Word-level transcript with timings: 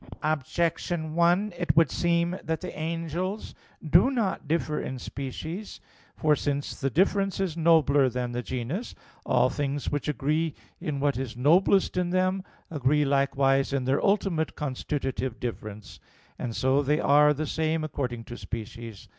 Objection 0.23 1.13
1: 1.13 1.53
It 1.59 1.77
would 1.77 1.91
seem 1.91 2.35
that 2.43 2.59
the 2.61 2.75
angels 2.75 3.53
do 3.87 4.09
not 4.09 4.47
differ 4.47 4.81
in 4.81 4.97
species. 4.97 5.79
For 6.15 6.35
since 6.35 6.79
the 6.81 6.89
"difference" 6.89 7.39
is 7.39 7.55
nobler 7.55 8.09
than 8.09 8.31
the 8.31 8.41
'genus,' 8.41 8.95
all 9.27 9.51
things 9.51 9.91
which 9.91 10.07
agree 10.07 10.55
in 10.79 10.99
what 10.99 11.19
is 11.19 11.37
noblest 11.37 11.97
in 11.97 12.09
them, 12.09 12.43
agree 12.71 13.05
likewise 13.05 13.71
in 13.73 13.83
their 13.85 14.03
ultimate 14.03 14.55
constitutive 14.55 15.39
difference; 15.39 15.99
and 16.39 16.55
so 16.55 16.81
they 16.81 16.99
are 16.99 17.31
the 17.31 17.45
same 17.45 17.83
according 17.83 18.23
to 18.23 18.37
species. 18.37 19.07